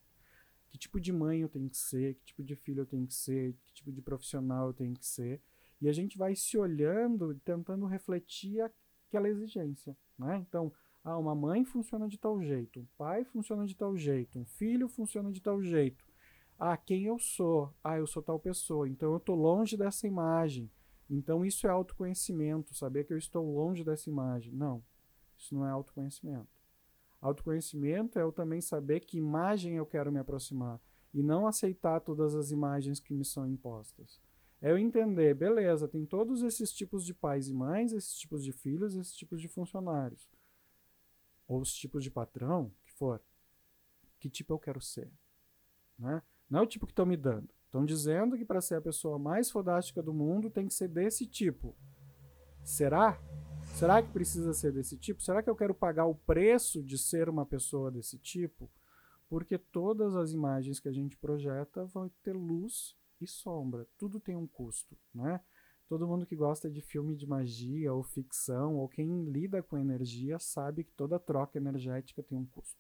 Que 0.71 0.79
tipo 0.79 1.01
de 1.01 1.13
mãe 1.13 1.41
eu 1.41 1.49
tenho 1.49 1.69
que 1.69 1.77
ser, 1.77 2.15
que 2.15 2.27
tipo 2.27 2.45
de 2.45 2.55
filho 2.55 2.83
eu 2.83 2.87
tenho 2.87 3.07
que 3.07 3.15
ser, 3.15 3.55
que 3.65 3.73
tipo 3.73 3.91
de 3.91 4.01
profissional 4.01 4.69
eu 4.69 4.75
tenho 4.75 4.95
que 4.95 5.07
ser. 5.07 5.41
E 5.81 5.89
a 5.89 5.93
gente 5.93 6.17
vai 6.17 6.35
se 6.37 6.57
olhando 6.57 7.33
e 7.33 7.39
tentando 7.41 7.87
refletir 7.87 8.61
aquela 9.09 9.29
exigência. 9.29 9.97
Né? 10.19 10.45
Então, 10.49 10.73
ah, 11.09 11.17
uma 11.17 11.35
mãe 11.35 11.65
funciona 11.65 12.07
de 12.07 12.19
tal 12.19 12.39
jeito, 12.43 12.81
um 12.81 12.87
pai 12.99 13.25
funciona 13.25 13.65
de 13.67 13.75
tal 13.75 13.97
jeito, 13.97 14.39
um 14.39 14.45
filho 14.45 14.89
funciona 14.91 15.33
de 15.33 15.41
tal 15.41 15.63
jeito. 15.63 16.05
Ah, 16.59 16.77
quem 16.77 17.07
eu 17.07 17.19
sou? 17.19 17.75
Ah, 17.83 17.97
eu 17.97 18.07
sou 18.07 18.23
tal 18.23 18.39
pessoa, 18.39 18.87
então 18.87 19.13
eu 19.13 19.17
estou 19.17 19.35
longe 19.35 19.75
dessa 19.75 20.07
imagem. 20.07 20.71
Então 21.09 21.47
isso 21.47 21.67
é 21.67 21.71
autoconhecimento, 21.71 22.75
saber 22.75 23.05
que 23.05 23.15
eu 23.15 23.17
estou 23.17 23.43
longe 23.55 23.83
dessa 23.83 24.11
imagem. 24.11 24.53
Não, 24.53 24.85
isso 25.39 25.55
não 25.55 25.67
é 25.67 25.71
autoconhecimento. 25.71 26.61
Autoconhecimento 27.23 28.19
é 28.19 28.23
eu 28.23 28.31
também 28.31 28.61
saber 28.61 29.01
que 29.01 29.17
imagem 29.17 29.77
eu 29.77 29.87
quero 29.87 30.13
me 30.13 30.19
aproximar 30.19 30.79
e 31.15 31.23
não 31.23 31.47
aceitar 31.47 32.01
todas 32.01 32.35
as 32.35 32.51
imagens 32.51 33.01
que 33.01 33.15
me 33.15 33.25
são 33.25 33.49
impostas. 33.49 34.21
É 34.61 34.71
eu 34.73 34.77
entender, 34.77 35.35
beleza, 35.35 35.89
tem 35.89 36.05
todos 36.05 36.43
esses 36.43 36.71
tipos 36.71 37.03
de 37.07 37.15
pais 37.15 37.49
e 37.49 37.55
mães, 37.55 37.93
esses 37.93 38.19
tipos 38.19 38.45
de 38.45 38.53
filhos, 38.53 38.95
esses 38.95 39.17
tipos 39.17 39.41
de 39.41 39.49
funcionários. 39.49 40.29
Ou 41.49 41.61
os 41.61 41.73
tipos 41.73 42.05
de 42.05 42.11
patrão, 42.11 42.71
que 42.85 42.93
for. 42.93 43.21
Que 44.21 44.31
tipo 44.31 44.53
eu 44.53 44.59
quero 44.59 44.81
ser? 44.81 45.11
Né? 45.99 46.23
Não 46.49 46.61
é 46.61 46.63
o 46.63 46.67
tipo 46.67 46.87
que 46.87 46.93
estão 46.93 47.07
me 47.07 47.17
dando. 47.17 47.49
Estão 47.65 47.85
dizendo 47.85 48.37
que 48.37 48.45
para 48.45 48.61
ser 48.61 48.77
a 48.77 48.81
pessoa 48.81 49.19
mais 49.19 49.51
fodástica 49.51 50.03
do 50.03 50.15
mundo 50.15 50.51
tem 50.51 50.69
que 50.69 50.75
ser 50.75 50.89
desse 50.89 51.27
tipo. 51.27 51.77
Será? 52.63 53.21
Será 53.75 54.03
que 54.03 54.11
precisa 54.11 54.53
ser 54.53 54.73
desse 54.73 54.97
tipo? 54.97 55.23
Será 55.23 55.43
que 55.43 55.51
eu 55.51 55.57
quero 55.57 55.75
pagar 55.75 56.07
o 56.07 56.15
preço 56.15 56.83
de 56.83 56.99
ser 56.99 57.29
uma 57.29 57.47
pessoa 57.47 57.91
desse 57.91 58.19
tipo? 58.19 58.71
Porque 59.29 59.59
todas 59.59 60.17
as 60.17 60.33
imagens 60.33 60.81
que 60.81 60.89
a 60.89 60.93
gente 60.93 61.17
projeta 61.17 61.85
vão 61.87 62.11
ter 62.23 62.33
luz 62.33 62.97
e 63.21 63.27
sombra. 63.27 63.87
Tudo 63.97 64.19
tem 64.19 64.35
um 64.35 64.47
custo, 64.47 64.97
né? 65.15 65.41
Todo 65.89 66.07
mundo 66.07 66.27
que 66.27 66.37
gosta 66.37 66.71
de 66.71 66.83
filme 66.83 67.17
de 67.17 67.27
magia 67.27 67.93
ou 67.95 68.03
ficção, 68.03 68.77
ou 68.77 68.87
quem 68.87 69.25
lida 69.25 69.63
com 69.63 69.79
energia, 69.79 70.39
sabe 70.39 70.85
que 70.85 70.93
toda 70.93 71.19
troca 71.19 71.57
energética 71.57 72.23
tem 72.23 72.37
um 72.37 72.45
custo. 72.45 72.79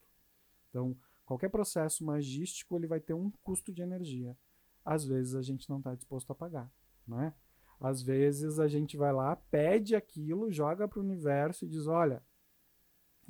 Então, 0.68 0.94
qualquer 1.24 1.48
processo 1.48 2.04
magístico 2.04 2.76
ele 2.76 2.86
vai 2.86 3.00
ter 3.00 3.14
um 3.14 3.30
custo 3.42 3.72
de 3.72 3.80
energia. 3.80 4.36
Às 4.84 5.06
vezes 5.06 5.34
a 5.34 5.40
gente 5.40 5.68
não 5.70 5.78
está 5.78 5.94
disposto 5.94 6.30
a 6.30 6.34
pagar, 6.34 6.70
né? 7.06 7.32
Às 7.80 8.02
vezes 8.02 8.58
a 8.58 8.68
gente 8.68 8.96
vai 8.96 9.12
lá, 9.12 9.36
pede 9.36 9.94
aquilo, 9.94 10.52
joga 10.52 10.86
para 10.86 10.98
o 10.98 11.02
universo 11.02 11.64
e 11.64 11.68
diz: 11.68 11.86
olha, 11.86 12.22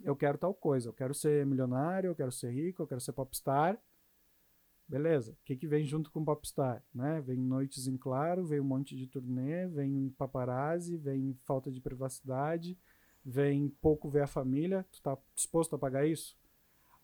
eu 0.02 0.16
quero 0.16 0.38
tal 0.38 0.54
coisa, 0.54 0.88
eu 0.88 0.92
quero 0.92 1.14
ser 1.14 1.46
milionário, 1.46 2.08
eu 2.08 2.14
quero 2.16 2.32
ser 2.32 2.50
rico, 2.50 2.82
eu 2.82 2.86
quero 2.86 3.00
ser 3.00 3.12
popstar. 3.12 3.80
Beleza, 4.88 5.32
o 5.32 5.44
que, 5.44 5.54
que 5.54 5.68
vem 5.68 5.84
junto 5.84 6.10
com 6.10 6.24
Popstar? 6.24 6.82
Né? 6.94 7.20
Vem 7.20 7.36
noites 7.36 7.86
em 7.86 7.98
claro, 7.98 8.46
vem 8.46 8.58
um 8.58 8.64
monte 8.64 8.96
de 8.96 9.06
turnê, 9.06 9.66
vem 9.68 10.08
paparazzi, 10.16 10.96
vem 10.96 11.38
falta 11.44 11.70
de 11.70 11.78
privacidade, 11.78 12.78
vem 13.22 13.68
pouco 13.82 14.08
ver 14.08 14.22
a 14.22 14.26
família. 14.26 14.86
Tu 14.90 15.02
tá 15.02 15.18
disposto 15.34 15.76
a 15.76 15.78
pagar 15.78 16.06
isso? 16.06 16.38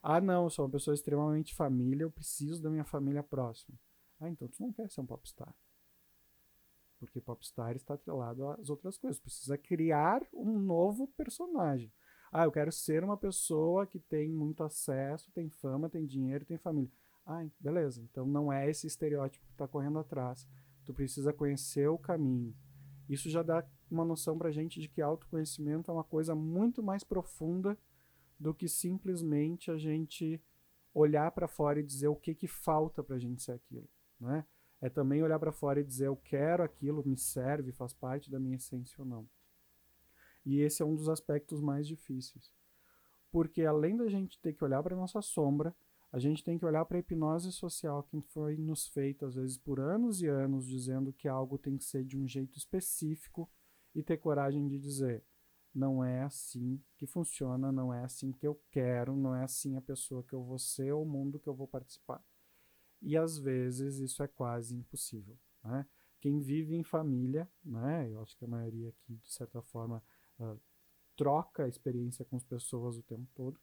Ah, 0.01 0.19
não, 0.19 0.45
eu 0.45 0.49
sou 0.49 0.65
uma 0.65 0.71
pessoa 0.71 0.95
extremamente 0.95 1.53
família, 1.53 2.03
eu 2.03 2.11
preciso 2.11 2.59
da 2.59 2.71
minha 2.71 2.83
família 2.83 3.21
próxima. 3.21 3.77
Ah, 4.19 4.29
então 4.29 4.47
tu 4.47 4.63
não 4.63 4.73
quer 4.73 4.89
ser 4.89 5.01
um 5.01 5.05
popstar. 5.05 5.53
Porque 6.99 7.21
popstar 7.21 7.75
está 7.75 7.93
atrelado 7.93 8.47
às 8.47 8.69
outras 8.71 8.97
coisas. 8.97 9.19
Precisa 9.19 9.59
criar 9.59 10.23
um 10.33 10.57
novo 10.57 11.07
personagem. 11.09 11.93
Ah, 12.31 12.45
eu 12.45 12.51
quero 12.51 12.71
ser 12.71 13.03
uma 13.03 13.15
pessoa 13.15 13.85
que 13.85 13.99
tem 13.99 14.31
muito 14.31 14.63
acesso, 14.63 15.31
tem 15.31 15.49
fama, 15.49 15.87
tem 15.87 16.03
dinheiro, 16.03 16.45
tem 16.45 16.57
família. 16.57 16.91
Ah, 17.25 17.45
beleza. 17.59 18.01
Então 18.01 18.25
não 18.25 18.51
é 18.51 18.69
esse 18.69 18.85
estereótipo 18.85 19.45
que 19.47 19.53
está 19.53 19.67
correndo 19.67 19.99
atrás. 19.99 20.47
Tu 20.83 20.93
precisa 20.93 21.33
conhecer 21.33 21.87
o 21.87 21.97
caminho. 21.97 22.55
Isso 23.09 23.29
já 23.29 23.41
dá 23.41 23.65
uma 23.89 24.05
noção 24.05 24.37
para 24.37 24.49
a 24.49 24.51
gente 24.51 24.79
de 24.79 24.87
que 24.87 25.01
autoconhecimento 25.01 25.89
é 25.89 25.93
uma 25.93 26.03
coisa 26.03 26.35
muito 26.35 26.81
mais 26.83 27.03
profunda 27.03 27.77
do 28.39 28.53
que 28.53 28.67
simplesmente 28.67 29.71
a 29.71 29.77
gente 29.77 30.41
olhar 30.93 31.31
para 31.31 31.47
fora 31.47 31.79
e 31.79 31.83
dizer 31.83 32.07
o 32.07 32.15
que, 32.15 32.33
que 32.33 32.47
falta 32.47 33.03
para 33.03 33.15
a 33.15 33.19
gente 33.19 33.41
ser 33.41 33.53
aquilo. 33.53 33.89
Né? 34.19 34.45
É 34.81 34.89
também 34.89 35.23
olhar 35.23 35.39
para 35.39 35.51
fora 35.51 35.79
e 35.79 35.83
dizer 35.83 36.07
eu 36.07 36.15
quero 36.15 36.63
aquilo, 36.63 37.05
me 37.05 37.17
serve, 37.17 37.71
faz 37.71 37.93
parte 37.93 38.29
da 38.29 38.39
minha 38.39 38.55
essência 38.55 38.95
ou 38.99 39.05
não. 39.05 39.27
E 40.45 40.59
esse 40.59 40.81
é 40.81 40.85
um 40.85 40.95
dos 40.95 41.09
aspectos 41.09 41.59
mais 41.59 41.87
difíceis. 41.87 42.51
Porque 43.31 43.63
além 43.63 43.97
da 43.97 44.07
gente 44.07 44.39
ter 44.39 44.53
que 44.53 44.63
olhar 44.63 44.81
para 44.81 44.95
nossa 44.95 45.21
sombra, 45.21 45.75
a 46.15 46.17
gente 46.17 46.45
tem 46.45 46.57
que 46.57 46.63
olhar 46.63 46.85
para 46.85 46.95
a 46.95 47.01
hipnose 47.01 47.51
social 47.51 48.01
que 48.03 48.21
foi 48.21 48.55
nos 48.55 48.87
feita, 48.87 49.27
às 49.27 49.35
vezes, 49.35 49.57
por 49.57 49.81
anos 49.81 50.21
e 50.21 50.27
anos, 50.27 50.65
dizendo 50.65 51.11
que 51.11 51.27
algo 51.27 51.57
tem 51.57 51.75
que 51.75 51.83
ser 51.83 52.05
de 52.05 52.17
um 52.17 52.25
jeito 52.25 52.57
específico 52.57 53.51
e 53.93 54.01
ter 54.01 54.15
coragem 54.15 54.65
de 54.65 54.79
dizer: 54.79 55.25
não 55.73 56.01
é 56.01 56.21
assim 56.21 56.81
que 56.95 57.05
funciona, 57.05 57.69
não 57.69 57.93
é 57.93 58.01
assim 58.05 58.31
que 58.31 58.47
eu 58.47 58.57
quero, 58.71 59.13
não 59.13 59.35
é 59.35 59.43
assim 59.43 59.75
a 59.75 59.81
pessoa 59.81 60.23
que 60.23 60.31
eu 60.31 60.41
vou 60.41 60.57
ser 60.57 60.93
o 60.93 61.03
mundo 61.03 61.37
que 61.37 61.49
eu 61.49 61.53
vou 61.53 61.67
participar. 61.67 62.23
E 63.01 63.17
às 63.17 63.37
vezes 63.37 63.97
isso 63.97 64.23
é 64.23 64.27
quase 64.29 64.73
impossível. 64.73 65.37
Né? 65.65 65.85
Quem 66.21 66.39
vive 66.39 66.75
em 66.75 66.83
família, 66.83 67.45
né, 67.61 68.09
eu 68.09 68.21
acho 68.21 68.37
que 68.37 68.45
a 68.45 68.47
maioria 68.47 68.87
aqui, 68.87 69.17
de 69.17 69.33
certa 69.33 69.61
forma, 69.61 70.01
uh, 70.39 70.57
troca 71.13 71.65
a 71.65 71.67
experiência 71.67 72.23
com 72.23 72.37
as 72.37 72.43
pessoas 72.45 72.95
o 72.95 73.03
tempo 73.03 73.27
todo 73.35 73.59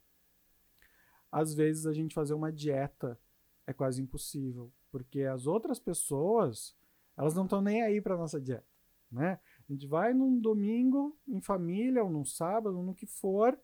às 1.33 1.55
vezes 1.55 1.87
a 1.87 1.95
gente 1.95 2.15
fazer 2.15 2.35
uma 2.35 2.53
dieta 2.53 3.19
é 3.67 3.73
quase 3.73 4.03
impossível, 4.03 4.71
porque 4.91 5.23
as 5.23 5.47
outras 5.47 5.81
pessoas, 5.81 6.77
elas 7.17 7.35
não 7.35 7.45
estão 7.45 7.63
nem 7.63 7.83
aí 7.83 8.03
para 8.03 8.19
nossa 8.19 8.39
dieta, 8.39 8.67
né? 9.11 9.41
A 9.67 9.73
gente 9.73 9.87
vai 9.87 10.13
num 10.13 10.39
domingo 10.39 11.17
em 11.27 11.41
família 11.41 12.05
ou 12.05 12.11
num 12.11 12.25
sábado, 12.25 12.83
no 12.83 12.95
que 12.95 13.07
for, 13.07 13.59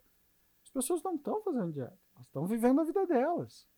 as 0.65 0.71
pessoas 0.71 1.03
não 1.03 1.17
estão 1.17 1.43
fazendo 1.43 1.73
dieta, 1.73 1.99
elas 2.15 2.27
estão 2.27 2.47
vivendo 2.47 2.81
a 2.81 2.85
vida 2.85 3.07
delas. 3.07 3.69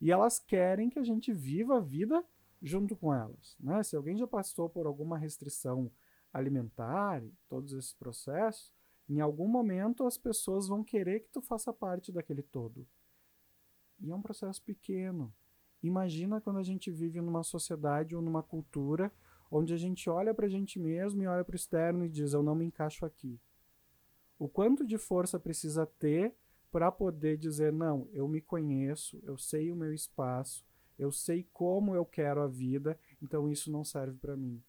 E 0.00 0.10
elas 0.10 0.38
querem 0.38 0.88
que 0.88 0.98
a 0.98 1.04
gente 1.04 1.32
viva 1.32 1.78
a 1.78 1.80
vida 1.80 2.24
junto 2.60 2.94
com 2.94 3.12
elas, 3.12 3.56
né? 3.58 3.82
Se 3.82 3.96
alguém 3.96 4.16
já 4.16 4.26
passou 4.26 4.68
por 4.68 4.86
alguma 4.86 5.18
restrição 5.18 5.90
alimentar, 6.32 7.22
todos 7.48 7.72
esses 7.72 7.92
processos, 7.92 8.72
em 9.08 9.20
algum 9.20 9.48
momento 9.48 10.06
as 10.06 10.16
pessoas 10.16 10.68
vão 10.68 10.84
querer 10.84 11.20
que 11.20 11.28
tu 11.28 11.42
faça 11.42 11.72
parte 11.72 12.12
daquele 12.12 12.42
todo. 12.42 12.86
E 14.02 14.10
é 14.10 14.14
um 14.14 14.22
processo 14.22 14.62
pequeno. 14.62 15.32
Imagina 15.82 16.40
quando 16.40 16.58
a 16.58 16.62
gente 16.62 16.90
vive 16.90 17.20
numa 17.20 17.42
sociedade 17.42 18.14
ou 18.14 18.22
numa 18.22 18.42
cultura 18.42 19.12
onde 19.50 19.74
a 19.74 19.76
gente 19.76 20.08
olha 20.08 20.32
para 20.32 20.46
a 20.46 20.48
gente 20.48 20.78
mesmo 20.78 21.22
e 21.22 21.26
olha 21.26 21.44
para 21.44 21.52
o 21.52 21.56
externo 21.56 22.04
e 22.04 22.08
diz: 22.08 22.32
Eu 22.32 22.42
não 22.42 22.54
me 22.54 22.64
encaixo 22.64 23.04
aqui. 23.04 23.38
O 24.38 24.48
quanto 24.48 24.84
de 24.84 24.98
força 24.98 25.38
precisa 25.38 25.86
ter 25.86 26.34
para 26.70 26.90
poder 26.90 27.36
dizer: 27.36 27.72
Não, 27.72 28.08
eu 28.12 28.26
me 28.26 28.40
conheço, 28.40 29.20
eu 29.22 29.36
sei 29.36 29.70
o 29.70 29.76
meu 29.76 29.92
espaço, 29.92 30.64
eu 30.98 31.12
sei 31.12 31.46
como 31.52 31.94
eu 31.94 32.04
quero 32.04 32.40
a 32.40 32.48
vida, 32.48 32.98
então 33.20 33.50
isso 33.50 33.70
não 33.70 33.84
serve 33.84 34.16
para 34.18 34.36
mim. 34.36 34.62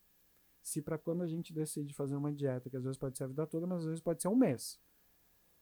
Se 0.62 0.82
para 0.82 0.98
quando 0.98 1.24
a 1.24 1.28
gente 1.28 1.54
decide 1.54 1.94
fazer 1.94 2.16
uma 2.16 2.32
dieta, 2.32 2.70
que 2.70 2.78
às 2.78 2.84
vezes 2.84 2.98
pode 2.98 3.18
ser 3.18 3.25
a 3.25 3.28
vida 3.28 3.46
toda, 3.48 3.66
mas 3.66 3.80
às 3.80 3.86
vezes 3.86 4.02
pode 4.02 4.22
ser 4.22 4.28
um 4.28 4.36
mês. 4.36 4.80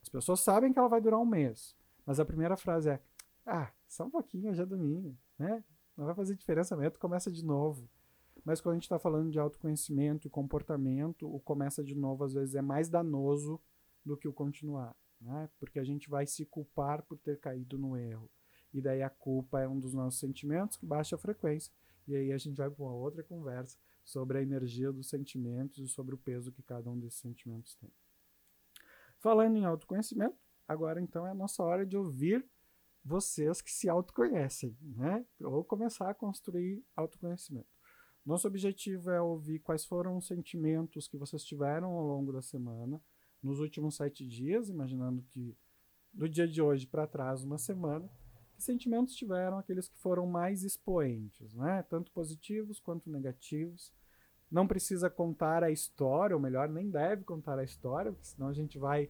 As 0.01 0.09
pessoas 0.09 0.39
sabem 0.39 0.73
que 0.73 0.79
ela 0.79 0.87
vai 0.87 1.01
durar 1.01 1.19
um 1.19 1.25
mês, 1.25 1.75
mas 2.05 2.19
a 2.19 2.25
primeira 2.25 2.57
frase 2.57 2.89
é: 2.89 3.01
ah, 3.45 3.71
só 3.87 4.05
um 4.05 4.09
pouquinho, 4.09 4.53
já 4.53 4.63
é 4.63 4.65
domingo, 4.65 5.17
né? 5.37 5.63
Não 5.97 6.05
vai 6.05 6.15
fazer 6.15 6.35
diferença 6.35 6.75
mesmo, 6.75 6.97
começa 6.99 7.31
de 7.31 7.43
novo. 7.43 7.89
Mas 8.43 8.59
quando 8.59 8.73
a 8.73 8.75
gente 8.75 8.83
está 8.83 8.97
falando 8.97 9.29
de 9.29 9.39
autoconhecimento 9.39 10.27
e 10.27 10.29
comportamento, 10.29 11.33
o 11.33 11.39
começa 11.39 11.83
de 11.83 11.95
novo 11.95 12.23
às 12.23 12.33
vezes 12.33 12.55
é 12.55 12.61
mais 12.61 12.89
danoso 12.89 13.61
do 14.03 14.17
que 14.17 14.27
o 14.27 14.33
continuar. 14.33 14.95
né? 15.19 15.49
Porque 15.59 15.79
a 15.79 15.83
gente 15.83 16.09
vai 16.09 16.25
se 16.25 16.45
culpar 16.45 17.03
por 17.03 17.17
ter 17.17 17.39
caído 17.39 17.77
no 17.77 17.95
erro. 17.95 18.29
E 18.73 18.81
daí 18.81 19.03
a 19.03 19.09
culpa 19.09 19.59
é 19.59 19.67
um 19.67 19.79
dos 19.79 19.93
nossos 19.93 20.19
sentimentos 20.19 20.77
que 20.77 20.85
baixa 20.85 21.15
a 21.15 21.19
frequência. 21.19 21.71
E 22.07 22.15
aí 22.15 22.31
a 22.31 22.37
gente 22.37 22.57
vai 22.57 22.69
para 22.69 22.83
uma 22.83 22.93
outra 22.93 23.21
conversa 23.21 23.77
sobre 24.03 24.39
a 24.39 24.41
energia 24.41 24.91
dos 24.91 25.09
sentimentos 25.09 25.77
e 25.77 25.87
sobre 25.87 26.15
o 26.15 26.17
peso 26.17 26.51
que 26.51 26.63
cada 26.63 26.89
um 26.89 26.99
desses 26.99 27.19
sentimentos 27.19 27.75
tem. 27.75 27.91
Falando 29.19 29.57
em 29.57 29.65
autoconhecimento, 29.65 30.35
agora 30.67 30.99
então 30.99 31.27
é 31.27 31.31
a 31.31 31.35
nossa 31.35 31.61
hora 31.61 31.85
de 31.85 31.95
ouvir 31.95 32.43
vocês 33.03 33.61
que 33.61 33.71
se 33.71 33.89
autoconhecem, 33.89 34.77
né? 34.81 35.25
Ou 35.41 35.63
começar 35.63 36.09
a 36.09 36.13
construir 36.13 36.83
autoconhecimento. 36.95 37.67
Nosso 38.25 38.47
objetivo 38.47 39.09
é 39.09 39.19
ouvir 39.19 39.59
quais 39.59 39.83
foram 39.83 40.17
os 40.17 40.27
sentimentos 40.27 41.07
que 41.07 41.17
vocês 41.17 41.43
tiveram 41.43 41.91
ao 41.93 42.05
longo 42.05 42.31
da 42.31 42.41
semana, 42.41 43.01
nos 43.41 43.59
últimos 43.59 43.95
sete 43.95 44.27
dias, 44.27 44.69
imaginando 44.69 45.23
que 45.23 45.57
do 46.13 46.29
dia 46.29 46.47
de 46.47 46.61
hoje 46.61 46.85
para 46.85 47.07
trás, 47.07 47.43
uma 47.43 47.57
semana, 47.57 48.07
que 48.53 48.61
sentimentos 48.61 49.15
tiveram 49.15 49.57
aqueles 49.57 49.87
que 49.87 49.97
foram 49.97 50.27
mais 50.27 50.63
expoentes, 50.63 51.53
né? 51.55 51.83
tanto 51.89 52.11
positivos 52.11 52.79
quanto 52.79 53.09
negativos. 53.09 53.91
Não 54.51 54.67
precisa 54.67 55.09
contar 55.09 55.63
a 55.63 55.71
história, 55.71 56.35
ou 56.35 56.41
melhor, 56.41 56.69
nem 56.69 56.89
deve 56.89 57.23
contar 57.23 57.57
a 57.57 57.63
história, 57.63 58.11
porque 58.11 58.27
senão 58.27 58.49
a 58.49 58.53
gente 58.53 58.77
vai 58.77 59.09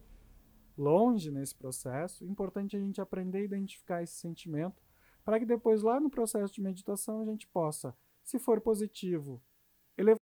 longe 0.76 1.30
nesse 1.30 1.54
processo. 1.54 2.24
O 2.24 2.28
importante 2.28 2.76
é 2.76 2.78
a 2.78 2.82
gente 2.82 3.00
aprender 3.00 3.38
a 3.38 3.44
identificar 3.44 4.02
esse 4.02 4.14
sentimento, 4.14 4.82
para 5.24 5.38
que 5.38 5.46
depois, 5.46 5.82
lá 5.82 6.00
no 6.00 6.10
processo 6.10 6.54
de 6.54 6.60
meditação, 6.60 7.20
a 7.20 7.24
gente 7.24 7.46
possa, 7.46 7.96
se 8.24 8.38
for 8.38 8.60
positivo, 8.60 9.40